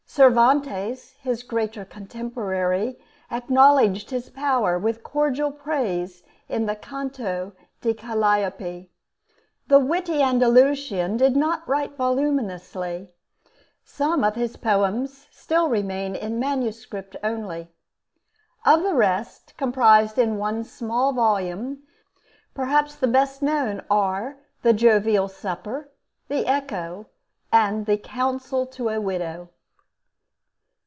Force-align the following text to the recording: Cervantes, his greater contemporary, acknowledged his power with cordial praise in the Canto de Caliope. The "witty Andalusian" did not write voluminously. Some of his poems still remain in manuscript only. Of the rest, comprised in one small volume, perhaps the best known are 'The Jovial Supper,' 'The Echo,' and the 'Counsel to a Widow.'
Cervantes, 0.13 1.11
his 1.21 1.41
greater 1.41 1.85
contemporary, 1.85 2.99
acknowledged 3.31 4.09
his 4.09 4.29
power 4.29 4.77
with 4.77 5.03
cordial 5.03 5.53
praise 5.53 6.23
in 6.49 6.65
the 6.65 6.75
Canto 6.75 7.53
de 7.79 7.93
Caliope. 7.93 8.89
The 9.67 9.79
"witty 9.79 10.21
Andalusian" 10.21 11.15
did 11.15 11.37
not 11.37 11.65
write 11.65 11.95
voluminously. 11.95 13.07
Some 13.85 14.25
of 14.25 14.35
his 14.35 14.57
poems 14.57 15.27
still 15.31 15.69
remain 15.69 16.15
in 16.17 16.37
manuscript 16.41 17.15
only. 17.23 17.71
Of 18.65 18.83
the 18.83 18.93
rest, 18.93 19.53
comprised 19.55 20.19
in 20.19 20.37
one 20.37 20.65
small 20.65 21.13
volume, 21.13 21.83
perhaps 22.53 22.95
the 22.97 23.07
best 23.07 23.41
known 23.41 23.81
are 23.89 24.39
'The 24.61 24.73
Jovial 24.73 25.29
Supper,' 25.29 25.89
'The 26.27 26.45
Echo,' 26.47 27.05
and 27.49 27.85
the 27.85 27.97
'Counsel 27.97 28.65
to 28.65 28.89
a 28.89 28.99
Widow.' 28.99 29.47